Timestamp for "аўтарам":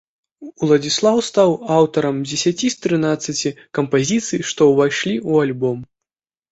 1.75-2.17